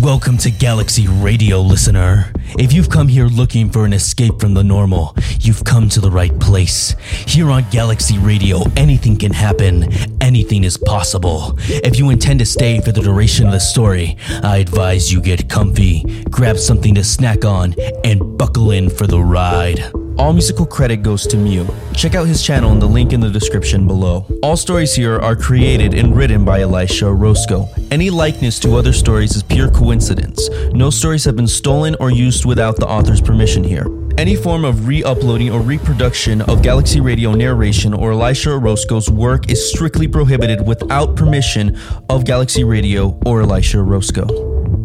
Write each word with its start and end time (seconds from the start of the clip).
Welcome 0.00 0.38
to 0.38 0.52
Galaxy 0.52 1.08
Radio, 1.08 1.60
listener. 1.60 2.32
If 2.56 2.72
you've 2.72 2.88
come 2.88 3.08
here 3.08 3.26
looking 3.26 3.68
for 3.68 3.84
an 3.84 3.92
escape 3.92 4.38
from 4.38 4.54
the 4.54 4.62
normal, 4.62 5.16
you've 5.40 5.64
come 5.64 5.88
to 5.88 6.00
the 6.00 6.10
right 6.10 6.38
place. 6.38 6.94
Here 7.26 7.50
on 7.50 7.68
Galaxy 7.70 8.16
Radio, 8.16 8.62
anything 8.76 9.16
can 9.16 9.32
happen, 9.32 9.92
anything 10.22 10.62
is 10.62 10.76
possible. 10.76 11.58
If 11.66 11.98
you 11.98 12.10
intend 12.10 12.38
to 12.38 12.46
stay 12.46 12.80
for 12.80 12.92
the 12.92 13.02
duration 13.02 13.46
of 13.46 13.52
the 13.52 13.58
story, 13.58 14.16
I 14.44 14.58
advise 14.58 15.12
you 15.12 15.20
get 15.20 15.48
comfy, 15.48 16.04
grab 16.30 16.58
something 16.58 16.94
to 16.94 17.02
snack 17.02 17.44
on, 17.44 17.74
and 18.04 18.38
buckle 18.38 18.70
in 18.70 18.90
for 18.90 19.08
the 19.08 19.20
ride. 19.20 19.90
All 20.18 20.32
musical 20.32 20.66
credit 20.66 21.04
goes 21.04 21.28
to 21.28 21.36
Mew. 21.36 21.64
Check 21.94 22.16
out 22.16 22.26
his 22.26 22.42
channel 22.42 22.72
in 22.72 22.80
the 22.80 22.88
link 22.88 23.12
in 23.12 23.20
the 23.20 23.30
description 23.30 23.86
below. 23.86 24.26
All 24.42 24.56
stories 24.56 24.92
here 24.92 25.16
are 25.20 25.36
created 25.36 25.94
and 25.94 26.16
written 26.16 26.44
by 26.44 26.60
Elisha 26.62 27.06
Orozco. 27.06 27.68
Any 27.92 28.10
likeness 28.10 28.58
to 28.60 28.74
other 28.74 28.92
stories 28.92 29.36
is 29.36 29.44
pure 29.44 29.70
coincidence. 29.70 30.50
No 30.72 30.90
stories 30.90 31.24
have 31.24 31.36
been 31.36 31.46
stolen 31.46 31.94
or 32.00 32.10
used 32.10 32.44
without 32.44 32.76
the 32.76 32.86
author's 32.86 33.20
permission 33.20 33.62
here. 33.62 33.86
Any 34.18 34.34
form 34.34 34.64
of 34.64 34.88
re 34.88 35.04
uploading 35.04 35.52
or 35.52 35.60
reproduction 35.60 36.42
of 36.42 36.62
Galaxy 36.62 37.00
Radio 37.00 37.32
narration 37.34 37.94
or 37.94 38.10
Elisha 38.10 38.50
Orozco's 38.50 39.08
work 39.08 39.48
is 39.48 39.70
strictly 39.70 40.08
prohibited 40.08 40.66
without 40.66 41.14
permission 41.14 41.78
of 42.10 42.24
Galaxy 42.24 42.64
Radio 42.64 43.16
or 43.24 43.42
Elisha 43.42 43.78
Orozco. 43.78 44.26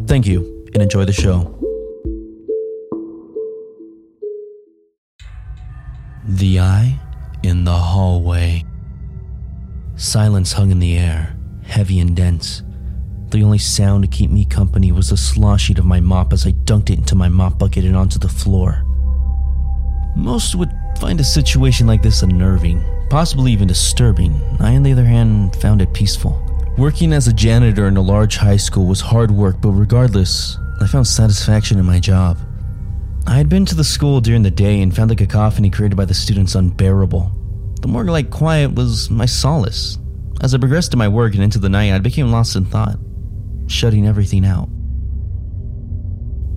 Thank 0.05 0.27
you 0.27 0.63
and 0.75 0.83
enjoy 0.83 1.05
the 1.05 1.13
show. 1.13 1.62
The 6.25 6.61
eye 6.61 6.99
in 7.43 7.65
the 7.65 7.77
hallway. 7.77 8.63
Silence 9.97 10.53
hung 10.53 10.71
in 10.71 10.79
the 10.79 10.97
air, 10.97 11.35
heavy 11.65 11.99
and 11.99 12.15
dense. 12.15 12.63
The 13.27 13.43
only 13.43 13.57
sound 13.57 14.03
to 14.03 14.07
keep 14.07 14.31
me 14.31 14.45
company 14.45 14.93
was 14.93 15.09
the 15.09 15.17
slosh 15.17 15.69
of 15.71 15.83
my 15.83 15.99
mop 15.99 16.31
as 16.31 16.47
I 16.47 16.53
dunked 16.53 16.91
it 16.91 16.99
into 16.99 17.15
my 17.15 17.27
mop 17.27 17.59
bucket 17.59 17.83
and 17.83 17.97
onto 17.97 18.19
the 18.19 18.29
floor. 18.29 18.85
Most 20.15 20.55
would 20.55 20.71
find 20.97 21.19
a 21.19 21.25
situation 21.25 21.87
like 21.87 22.01
this 22.01 22.21
unnerving, 22.21 22.81
possibly 23.09 23.51
even 23.51 23.67
disturbing. 23.67 24.39
I, 24.61 24.77
on 24.77 24.83
the 24.83 24.93
other 24.93 25.03
hand, 25.03 25.53
found 25.57 25.81
it 25.81 25.93
peaceful. 25.93 26.41
Working 26.77 27.11
as 27.11 27.27
a 27.27 27.33
janitor 27.33 27.89
in 27.89 27.97
a 27.97 28.01
large 28.01 28.37
high 28.37 28.55
school 28.55 28.85
was 28.85 29.01
hard 29.01 29.29
work, 29.29 29.59
but 29.59 29.71
regardless, 29.71 30.57
I 30.79 30.87
found 30.87 31.05
satisfaction 31.05 31.79
in 31.79 31.85
my 31.85 31.99
job. 31.99 32.37
I 33.25 33.35
had 33.35 33.47
been 33.49 33.65
to 33.65 33.75
the 33.75 33.83
school 33.83 34.19
during 34.19 34.43
the 34.43 34.51
day 34.51 34.81
and 34.81 34.95
found 34.95 35.09
the 35.09 35.15
cacophony 35.15 35.69
created 35.69 35.95
by 35.95 36.05
the 36.05 36.13
students 36.13 36.55
unbearable. 36.55 37.31
The 37.81 37.87
morgue 37.87 38.09
like 38.09 38.29
quiet 38.29 38.73
was 38.75 39.09
my 39.09 39.25
solace. 39.25 39.97
As 40.41 40.53
I 40.53 40.57
progressed 40.57 40.93
in 40.93 40.99
my 40.99 41.07
work 41.07 41.33
and 41.33 41.43
into 41.43 41.59
the 41.59 41.69
night, 41.69 41.93
I 41.93 41.99
became 41.99 42.31
lost 42.31 42.55
in 42.55 42.65
thought, 42.65 42.97
shutting 43.67 44.05
everything 44.05 44.45
out. 44.45 44.67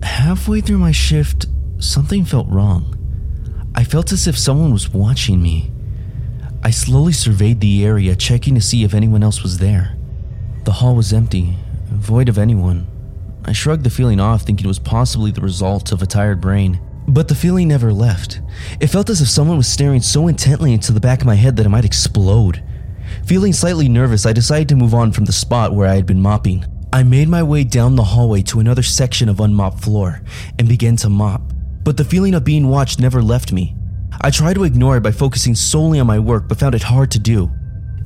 Halfway 0.03 0.61
through 0.61 0.79
my 0.79 0.93
shift, 0.93 1.47
something 1.79 2.25
felt 2.25 2.49
wrong. 2.49 2.93
I 3.75 3.85
felt 3.85 4.11
as 4.11 4.27
if 4.27 4.37
someone 4.37 4.73
was 4.73 4.93
watching 4.93 5.41
me. 5.41 5.71
I 6.65 6.71
slowly 6.71 7.13
surveyed 7.13 7.61
the 7.61 7.85
area, 7.85 8.17
checking 8.17 8.57
to 8.57 8.61
see 8.61 8.83
if 8.83 8.93
anyone 8.93 9.23
else 9.23 9.43
was 9.43 9.59
there. 9.59 9.97
The 10.65 10.73
hall 10.73 10.97
was 10.97 11.13
empty, 11.13 11.57
void 11.87 12.29
of 12.29 12.39
anyone. 12.39 12.89
I 13.47 13.53
shrugged 13.53 13.85
the 13.85 13.91
feeling 13.91 14.19
off, 14.19 14.43
thinking 14.43 14.65
it 14.65 14.69
was 14.69 14.81
possibly 14.81 15.31
the 15.31 15.41
result 15.41 15.93
of 15.93 16.03
a 16.03 16.07
tired 16.07 16.41
brain. 16.41 16.81
But 17.07 17.29
the 17.29 17.37
feeling 17.37 17.69
never 17.69 17.93
left. 17.93 18.41
It 18.81 18.89
felt 18.89 19.09
as 19.09 19.21
if 19.21 19.29
someone 19.29 19.57
was 19.57 19.69
staring 19.69 20.01
so 20.01 20.27
intently 20.27 20.73
into 20.73 20.93
the 20.93 20.99
back 20.99 21.21
of 21.21 21.27
my 21.27 21.37
head 21.37 21.55
that 21.57 21.67
it 21.67 21.69
might 21.71 21.85
explode. 21.85 22.65
Feeling 23.25 23.53
slightly 23.53 23.89
nervous, 23.89 24.27
I 24.27 24.33
decided 24.33 24.69
to 24.71 24.77
move 24.77 24.95
on 24.95 25.13
from 25.13 25.27
the 25.27 25.33
spot 25.33 25.73
where 25.73 25.89
I 25.89 25.95
had 25.95 26.07
been 26.07 26.21
mopping. 26.21 26.65
I 26.93 27.05
made 27.05 27.29
my 27.29 27.45
way 27.45 27.63
down 27.63 27.95
the 27.95 28.03
hallway 28.03 28.43
to 28.43 28.59
another 28.59 28.83
section 28.83 29.29
of 29.29 29.39
unmopped 29.39 29.81
floor 29.81 30.23
and 30.59 30.69
began 30.69 30.97
to 30.97 31.09
mop. 31.09 31.53
But 31.85 31.97
the 31.97 32.05
feeling 32.05 32.35
of 32.35 32.43
being 32.43 32.67
watched 32.67 32.99
never 32.99 33.23
left 33.23 33.53
me. 33.53 33.77
I 34.21 34.31
tried 34.31 34.55
to 34.55 34.65
ignore 34.65 34.97
it 34.97 35.03
by 35.03 35.13
focusing 35.13 35.55
solely 35.55 36.01
on 36.01 36.07
my 36.09 36.19
work, 36.19 36.49
but 36.49 36.59
found 36.59 36.75
it 36.75 36.83
hard 36.83 37.13
to 37.13 37.21
do. 37.21 37.53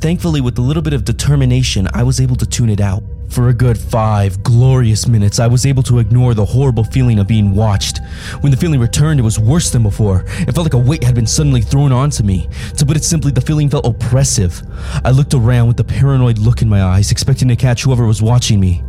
Thankfully, 0.01 0.43
with 0.43 0.59
a 0.59 0.63
little 0.63 0.83
bit 0.83 0.93
of 0.93 1.05
determination, 1.05 1.89
I 1.95 2.03
was 2.03 2.21
able 2.21 2.37
to 2.37 2.47
tune 2.47 2.69
it 2.69 2.81
out. 2.81 3.03
For 3.31 3.49
a 3.49 3.55
good 3.55 3.79
five 3.79 4.43
glorious 4.43 5.07
minutes, 5.07 5.39
I 5.39 5.47
was 5.47 5.65
able 5.65 5.85
to 5.85 6.01
ignore 6.01 6.35
the 6.35 6.45
horrible 6.45 6.83
feeling 6.83 7.21
of 7.21 7.29
being 7.29 7.55
watched. 7.55 8.01
When 8.41 8.51
the 8.51 8.57
feeling 8.57 8.81
returned, 8.81 9.21
it 9.21 9.23
was 9.23 9.39
worse 9.39 9.71
than 9.71 9.85
before. 9.85 10.25
It 10.27 10.53
felt 10.53 10.65
like 10.65 10.75
a 10.75 10.79
weight 10.79 11.05
had 11.05 11.15
been 11.15 11.29
suddenly 11.29 11.61
thrown 11.61 11.93
onto 11.93 12.25
me. 12.25 12.49
To 12.79 12.85
put 12.85 12.97
it 12.97 13.05
simply, 13.05 13.31
the 13.31 13.41
feeling 13.41 13.71
felt 13.71 13.87
oppressive. 13.87 14.61
I 15.05 15.11
looked 15.13 15.33
around 15.33 15.69
with 15.69 15.79
a 15.79 15.85
paranoid 15.85 16.39
look 16.39 16.61
in 16.61 16.69
my 16.69 16.83
eyes, 16.83 17.13
expecting 17.13 17.47
to 17.49 17.57
catch 17.57 17.85
whoever 17.85 18.05
was 18.05 18.21
watching 18.21 18.59
me. 18.59 18.83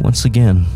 Once 0.00 0.24
again, 0.24 0.66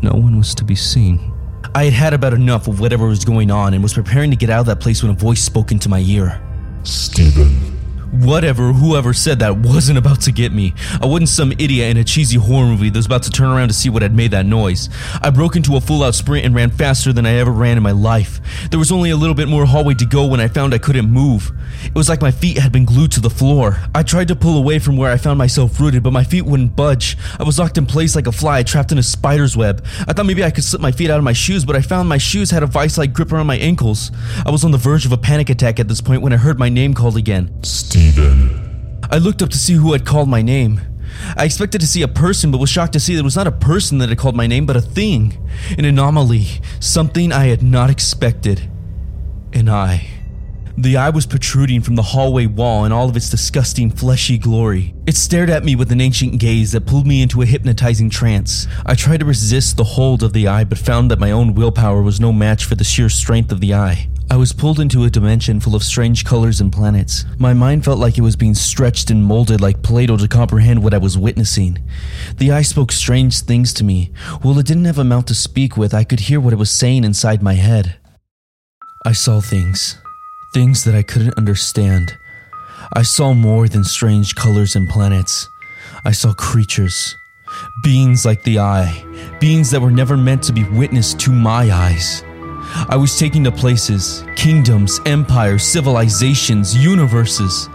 no 0.00 0.12
one 0.12 0.38
was 0.38 0.54
to 0.54 0.64
be 0.64 0.74
seen. 0.74 1.34
I 1.74 1.84
had 1.84 1.92
had 1.92 2.14
about 2.14 2.32
enough 2.32 2.68
of 2.68 2.80
whatever 2.80 3.06
was 3.06 3.26
going 3.26 3.50
on 3.50 3.74
and 3.74 3.82
was 3.82 3.92
preparing 3.92 4.30
to 4.30 4.36
get 4.36 4.48
out 4.48 4.60
of 4.60 4.66
that 4.66 4.80
place 4.80 5.02
when 5.02 5.12
a 5.12 5.14
voice 5.14 5.42
spoke 5.42 5.72
into 5.72 5.90
my 5.90 6.00
ear. 6.00 6.40
Steven. 6.84 7.77
Whatever, 8.10 8.72
whoever 8.72 9.12
said 9.12 9.38
that 9.40 9.58
wasn't 9.58 9.98
about 9.98 10.22
to 10.22 10.32
get 10.32 10.50
me. 10.50 10.74
I 11.00 11.06
wasn't 11.06 11.28
some 11.28 11.52
idiot 11.52 11.90
in 11.90 11.98
a 11.98 12.04
cheesy 12.04 12.38
horror 12.38 12.66
movie 12.66 12.88
that 12.88 12.98
was 12.98 13.04
about 13.04 13.22
to 13.24 13.30
turn 13.30 13.50
around 13.50 13.68
to 13.68 13.74
see 13.74 13.90
what 13.90 14.00
had 14.00 14.14
made 14.14 14.30
that 14.30 14.46
noise. 14.46 14.88
I 15.20 15.28
broke 15.28 15.56
into 15.56 15.76
a 15.76 15.80
full 15.80 16.02
out 16.02 16.14
sprint 16.14 16.46
and 16.46 16.54
ran 16.54 16.70
faster 16.70 17.12
than 17.12 17.26
I 17.26 17.34
ever 17.34 17.50
ran 17.50 17.76
in 17.76 17.82
my 17.82 17.92
life. 17.92 18.40
There 18.70 18.78
was 18.78 18.90
only 18.90 19.10
a 19.10 19.16
little 19.16 19.34
bit 19.34 19.46
more 19.46 19.66
hallway 19.66 19.92
to 19.94 20.06
go 20.06 20.26
when 20.26 20.40
I 20.40 20.48
found 20.48 20.72
I 20.72 20.78
couldn't 20.78 21.10
move. 21.10 21.52
It 21.84 21.94
was 21.94 22.08
like 22.08 22.22
my 22.22 22.30
feet 22.30 22.56
had 22.56 22.72
been 22.72 22.86
glued 22.86 23.12
to 23.12 23.20
the 23.20 23.28
floor. 23.28 23.76
I 23.94 24.02
tried 24.02 24.28
to 24.28 24.36
pull 24.36 24.56
away 24.56 24.78
from 24.78 24.96
where 24.96 25.12
I 25.12 25.18
found 25.18 25.36
myself 25.36 25.78
rooted, 25.78 26.02
but 26.02 26.12
my 26.14 26.24
feet 26.24 26.46
wouldn't 26.46 26.74
budge. 26.74 27.18
I 27.38 27.42
was 27.42 27.58
locked 27.58 27.76
in 27.76 27.84
place 27.84 28.16
like 28.16 28.26
a 28.26 28.32
fly 28.32 28.62
trapped 28.62 28.90
in 28.90 28.98
a 28.98 29.02
spider's 29.02 29.54
web. 29.54 29.84
I 30.06 30.14
thought 30.14 30.26
maybe 30.26 30.44
I 30.44 30.50
could 30.50 30.64
slip 30.64 30.80
my 30.80 30.92
feet 30.92 31.10
out 31.10 31.18
of 31.18 31.24
my 31.24 31.34
shoes, 31.34 31.66
but 31.66 31.76
I 31.76 31.82
found 31.82 32.08
my 32.08 32.18
shoes 32.18 32.50
had 32.50 32.62
a 32.62 32.66
vice 32.66 32.96
like 32.96 33.12
grip 33.12 33.32
around 33.32 33.46
my 33.46 33.58
ankles. 33.58 34.10
I 34.46 34.50
was 34.50 34.64
on 34.64 34.70
the 34.70 34.78
verge 34.78 35.04
of 35.04 35.12
a 35.12 35.18
panic 35.18 35.50
attack 35.50 35.78
at 35.78 35.88
this 35.88 36.00
point 36.00 36.22
when 36.22 36.32
I 36.32 36.36
heard 36.36 36.58
my 36.58 36.70
name 36.70 36.94
called 36.94 37.18
again. 37.18 37.52
Steven. 37.98 39.00
I 39.10 39.18
looked 39.18 39.42
up 39.42 39.50
to 39.50 39.58
see 39.58 39.74
who 39.74 39.92
had 39.92 40.06
called 40.06 40.28
my 40.28 40.40
name. 40.40 40.80
I 41.36 41.44
expected 41.44 41.80
to 41.80 41.86
see 41.86 42.02
a 42.02 42.08
person, 42.08 42.52
but 42.52 42.58
was 42.60 42.70
shocked 42.70 42.92
to 42.92 43.00
see 43.00 43.14
that 43.14 43.20
it 43.20 43.24
was 43.24 43.34
not 43.34 43.48
a 43.48 43.52
person 43.52 43.98
that 43.98 44.08
had 44.08 44.18
called 44.18 44.36
my 44.36 44.46
name, 44.46 44.66
but 44.66 44.76
a 44.76 44.80
thing. 44.80 45.36
An 45.76 45.84
anomaly. 45.84 46.46
Something 46.78 47.32
I 47.32 47.46
had 47.46 47.62
not 47.62 47.90
expected. 47.90 48.70
An 49.52 49.68
eye. 49.68 50.08
The 50.76 50.96
eye 50.96 51.10
was 51.10 51.26
protruding 51.26 51.80
from 51.80 51.96
the 51.96 52.02
hallway 52.02 52.46
wall 52.46 52.84
in 52.84 52.92
all 52.92 53.08
of 53.08 53.16
its 53.16 53.30
disgusting, 53.30 53.90
fleshy 53.90 54.38
glory. 54.38 54.94
It 55.08 55.16
stared 55.16 55.50
at 55.50 55.64
me 55.64 55.74
with 55.74 55.90
an 55.90 56.00
ancient 56.00 56.38
gaze 56.38 56.70
that 56.70 56.86
pulled 56.86 57.06
me 57.06 57.20
into 57.20 57.42
a 57.42 57.46
hypnotizing 57.46 58.10
trance. 58.10 58.68
I 58.86 58.94
tried 58.94 59.20
to 59.20 59.26
resist 59.26 59.76
the 59.76 59.82
hold 59.82 60.22
of 60.22 60.32
the 60.32 60.46
eye, 60.46 60.62
but 60.62 60.78
found 60.78 61.10
that 61.10 61.18
my 61.18 61.32
own 61.32 61.54
willpower 61.54 62.00
was 62.00 62.20
no 62.20 62.32
match 62.32 62.64
for 62.64 62.76
the 62.76 62.84
sheer 62.84 63.08
strength 63.08 63.50
of 63.50 63.60
the 63.60 63.74
eye. 63.74 64.08
I 64.30 64.36
was 64.36 64.52
pulled 64.52 64.78
into 64.78 65.04
a 65.04 65.10
dimension 65.10 65.58
full 65.58 65.74
of 65.74 65.82
strange 65.82 66.22
colors 66.24 66.60
and 66.60 66.70
planets. 66.70 67.24
My 67.38 67.54
mind 67.54 67.84
felt 67.84 67.98
like 67.98 68.18
it 68.18 68.22
was 68.22 68.36
being 68.36 68.54
stretched 68.54 69.10
and 69.10 69.24
molded 69.24 69.62
like 69.62 69.82
Play 69.82 70.04
Doh 70.04 70.18
to 70.18 70.28
comprehend 70.28 70.82
what 70.82 70.92
I 70.92 70.98
was 70.98 71.16
witnessing. 71.16 71.78
The 72.36 72.52
eye 72.52 72.62
spoke 72.62 72.92
strange 72.92 73.40
things 73.40 73.72
to 73.74 73.84
me. 73.84 74.12
While 74.42 74.58
it 74.58 74.66
didn't 74.66 74.84
have 74.84 74.98
a 74.98 75.04
mouth 75.04 75.24
to 75.26 75.34
speak 75.34 75.78
with, 75.78 75.94
I 75.94 76.04
could 76.04 76.20
hear 76.20 76.40
what 76.40 76.52
it 76.52 76.58
was 76.58 76.70
saying 76.70 77.04
inside 77.04 77.42
my 77.42 77.54
head. 77.54 77.96
I 79.06 79.12
saw 79.12 79.40
things. 79.40 79.96
Things 80.52 80.84
that 80.84 80.94
I 80.94 81.02
couldn't 81.02 81.38
understand. 81.38 82.18
I 82.94 83.02
saw 83.02 83.32
more 83.32 83.66
than 83.66 83.82
strange 83.82 84.34
colors 84.34 84.76
and 84.76 84.90
planets. 84.90 85.48
I 86.04 86.12
saw 86.12 86.34
creatures. 86.34 87.16
Beings 87.82 88.26
like 88.26 88.42
the 88.44 88.58
eye. 88.58 89.04
Beings 89.40 89.70
that 89.70 89.80
were 89.80 89.90
never 89.90 90.18
meant 90.18 90.42
to 90.44 90.52
be 90.52 90.64
witnessed 90.64 91.18
to 91.20 91.32
my 91.32 91.70
eyes. 91.70 92.22
I 92.88 92.96
was 92.96 93.18
taken 93.18 93.44
to 93.44 93.52
places, 93.52 94.24
kingdoms, 94.36 95.00
empires, 95.06 95.64
civilizations, 95.64 96.76
universes. 96.76 97.68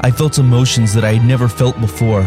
I 0.00 0.10
felt 0.10 0.38
emotions 0.38 0.94
that 0.94 1.04
I 1.04 1.14
had 1.14 1.26
never 1.26 1.48
felt 1.48 1.80
before, 1.80 2.22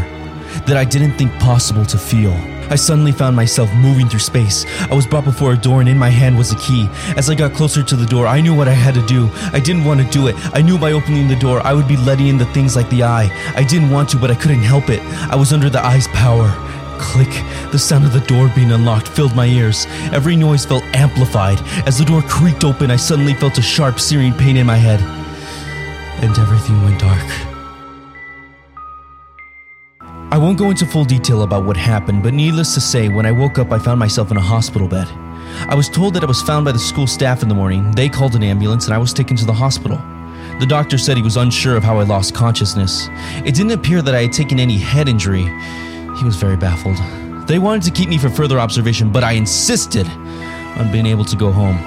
that 0.65 0.77
I 0.77 0.85
didn't 0.85 1.17
think 1.17 1.31
possible 1.39 1.85
to 1.85 1.97
feel. 1.97 2.33
I 2.71 2.75
suddenly 2.75 3.11
found 3.11 3.35
myself 3.35 3.69
moving 3.73 4.07
through 4.07 4.19
space. 4.19 4.65
I 4.89 4.93
was 4.93 5.05
brought 5.05 5.25
before 5.25 5.51
a 5.51 5.57
door, 5.57 5.81
and 5.81 5.89
in 5.89 5.97
my 5.97 6.09
hand 6.09 6.38
was 6.38 6.53
a 6.53 6.55
key. 6.55 6.88
As 7.17 7.29
I 7.29 7.35
got 7.35 7.53
closer 7.53 7.83
to 7.83 7.95
the 7.97 8.05
door, 8.05 8.27
I 8.27 8.39
knew 8.39 8.55
what 8.55 8.69
I 8.69 8.73
had 8.73 8.93
to 8.93 9.05
do. 9.05 9.29
I 9.51 9.59
didn't 9.59 9.83
want 9.83 9.99
to 9.99 10.07
do 10.09 10.27
it. 10.27 10.35
I 10.55 10.61
knew 10.61 10.77
by 10.77 10.93
opening 10.93 11.27
the 11.27 11.35
door, 11.35 11.59
I 11.67 11.73
would 11.73 11.88
be 11.88 11.97
letting 11.97 12.27
in 12.27 12.38
the 12.38 12.45
things 12.53 12.77
like 12.77 12.89
the 12.89 13.03
eye. 13.03 13.29
I 13.57 13.63
didn't 13.63 13.89
want 13.89 14.07
to, 14.11 14.17
but 14.17 14.31
I 14.31 14.35
couldn't 14.35 14.63
help 14.63 14.89
it. 14.89 15.01
I 15.29 15.35
was 15.35 15.51
under 15.51 15.69
the 15.69 15.83
eye's 15.85 16.07
power. 16.09 16.47
Click. 17.01 17.30
The 17.71 17.80
sound 17.80 18.06
of 18.06 18.13
the 18.13 18.21
door 18.21 18.50
being 18.56 18.71
unlocked 18.71 19.07
filled 19.07 19.36
my 19.36 19.45
ears. 19.45 19.86
Every 20.13 20.36
noise 20.36 20.65
felt 20.65 20.83
amplified. 20.94 21.59
As 21.86 21.98
the 21.98 22.06
door 22.06 22.21
creaked 22.21 22.63
open, 22.63 22.92
I 22.92 22.95
suddenly 22.95 23.33
felt 23.33 23.57
a 23.57 23.62
sharp, 23.62 24.00
searing 24.00 24.33
pain 24.33 24.56
in 24.56 24.65
my 24.65 24.77
head. 24.77 25.01
And 26.24 26.38
everything 26.38 26.81
went 26.83 27.00
dark. 27.00 27.25
I 30.31 30.38
won't 30.38 30.57
go 30.57 30.69
into 30.69 30.86
full 30.86 31.03
detail 31.03 31.42
about 31.42 31.65
what 31.65 31.75
happened, 31.75 32.24
but 32.24 32.33
needless 32.33 32.74
to 32.75 32.80
say, 32.80 33.09
when 33.09 33.25
I 33.25 33.33
woke 33.33 33.57
up, 33.57 33.71
I 33.71 33.80
found 33.80 34.00
myself 34.00 34.31
in 34.31 34.38
a 34.38 34.42
hospital 34.42 34.88
bed. 34.88 35.07
I 35.68 35.75
was 35.75 35.89
told 35.89 36.13
that 36.13 36.24
I 36.24 36.27
was 36.27 36.42
found 36.42 36.63
by 36.63 36.71
the 36.71 36.80
school 36.80 37.07
staff 37.07 37.44
in 37.44 37.50
the 37.50 37.56
morning. 37.56 37.92
They 37.92 38.07
called 38.07 38.36
an 38.36 38.44
ambulance 38.44 38.86
and 38.86 38.94
I 38.94 38.98
was 38.98 39.12
taken 39.12 39.36
to 39.38 39.45
the 39.45 39.53
hospital. 39.53 39.98
The 40.59 40.65
doctor 40.65 40.98
said 40.98 41.18
he 41.18 41.24
was 41.24 41.38
unsure 41.38 41.75
of 41.75 41.83
how 41.83 42.00
I 42.00 42.03
lost 42.03 42.36
consciousness. 42.36 43.09
It 43.44 43.56
didn't 43.56 43.71
appear 43.71 44.01
that 44.01 44.15
I 44.15 44.21
had 44.21 44.33
taken 44.33 44.59
any 44.59 44.77
head 44.77 45.09
injury. 45.09 45.45
He 46.21 46.25
was 46.25 46.35
very 46.35 46.56
baffled. 46.56 46.97
They 47.47 47.57
wanted 47.57 47.81
to 47.81 47.89
keep 47.89 48.07
me 48.07 48.19
for 48.19 48.29
further 48.29 48.59
observation, 48.59 49.12
but 49.12 49.23
I 49.23 49.31
insisted 49.31 50.07
on 50.77 50.91
being 50.91 51.07
able 51.07 51.25
to 51.25 51.35
go 51.35 51.51
home. 51.51 51.77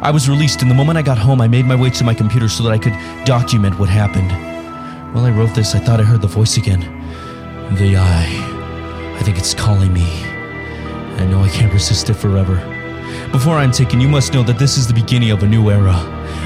I 0.00 0.12
was 0.12 0.28
released, 0.28 0.62
and 0.62 0.70
the 0.70 0.74
moment 0.76 0.98
I 0.98 1.02
got 1.02 1.18
home, 1.18 1.40
I 1.40 1.48
made 1.48 1.64
my 1.64 1.74
way 1.74 1.90
to 1.90 2.04
my 2.04 2.14
computer 2.14 2.48
so 2.48 2.62
that 2.62 2.70
I 2.70 2.78
could 2.78 2.92
document 3.26 3.76
what 3.76 3.88
happened. 3.88 4.30
While 5.12 5.24
I 5.24 5.32
wrote 5.32 5.52
this, 5.52 5.74
I 5.74 5.80
thought 5.80 5.98
I 5.98 6.04
heard 6.04 6.20
the 6.20 6.28
voice 6.28 6.56
again. 6.56 6.78
The 7.74 7.96
eye. 7.96 9.16
I 9.18 9.22
think 9.24 9.36
it's 9.36 9.52
calling 9.52 9.92
me. 9.92 10.06
I 11.16 11.26
know 11.26 11.42
I 11.42 11.48
can't 11.48 11.72
resist 11.72 12.08
it 12.08 12.14
forever. 12.14 12.54
Before 13.32 13.54
I'm 13.54 13.72
taken, 13.72 14.00
you 14.00 14.08
must 14.08 14.32
know 14.32 14.44
that 14.44 14.60
this 14.60 14.78
is 14.78 14.86
the 14.86 14.94
beginning 14.94 15.32
of 15.32 15.42
a 15.42 15.46
new 15.48 15.70
era, 15.70 15.96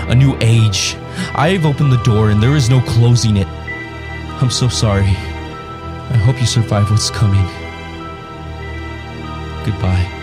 a 0.08 0.14
new 0.14 0.38
age. 0.40 0.96
I've 1.34 1.66
opened 1.66 1.92
the 1.92 2.02
door 2.02 2.30
and 2.30 2.42
there 2.42 2.56
is 2.56 2.70
no 2.70 2.80
closing 2.80 3.36
it. 3.36 3.46
I'm 4.40 4.50
so 4.50 4.68
sorry. 4.68 5.14
I 6.10 6.16
hope 6.16 6.40
you 6.40 6.46
survive 6.46 6.90
what's 6.90 7.10
coming. 7.10 7.46
Goodbye. 9.64 10.19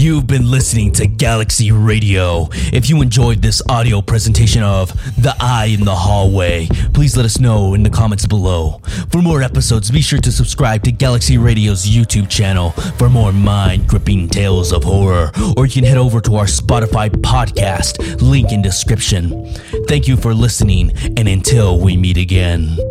You've 0.00 0.26
been 0.26 0.50
listening 0.50 0.92
to 0.92 1.06
Galaxy 1.06 1.72
Radio. 1.72 2.48
If 2.72 2.88
you 2.88 3.02
enjoyed 3.02 3.42
this 3.42 3.60
audio 3.68 4.00
presentation 4.00 4.62
of 4.62 4.88
The 5.22 5.36
Eye 5.38 5.66
in 5.78 5.84
the 5.84 5.94
Hallway, 5.94 6.68
please 6.94 7.18
let 7.18 7.26
us 7.26 7.38
know 7.38 7.74
in 7.74 7.82
the 7.82 7.90
comments 7.90 8.24
below. 8.24 8.80
For 9.10 9.20
more 9.20 9.42
episodes, 9.42 9.90
be 9.90 10.00
sure 10.00 10.18
to 10.20 10.32
subscribe 10.32 10.84
to 10.84 10.90
Galaxy 10.90 11.36
Radio's 11.36 11.84
YouTube 11.84 12.30
channel 12.30 12.70
for 12.96 13.10
more 13.10 13.30
mind 13.30 13.88
gripping 13.88 14.30
tales 14.30 14.72
of 14.72 14.84
horror, 14.84 15.32
or 15.58 15.66
you 15.66 15.72
can 15.72 15.84
head 15.84 15.98
over 15.98 16.22
to 16.22 16.36
our 16.36 16.46
Spotify 16.46 17.10
podcast, 17.10 18.22
link 18.22 18.52
in 18.52 18.62
description. 18.62 19.52
Thank 19.86 20.08
you 20.08 20.16
for 20.16 20.32
listening, 20.32 20.92
and 21.18 21.28
until 21.28 21.78
we 21.78 21.98
meet 21.98 22.16
again. 22.16 22.89